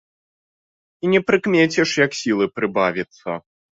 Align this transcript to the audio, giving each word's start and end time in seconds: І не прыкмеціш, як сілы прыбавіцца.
І 1.05 1.11
не 1.13 1.21
прыкмеціш, 1.31 1.89
як 2.05 2.11
сілы 2.21 2.45
прыбавіцца. 2.57 3.41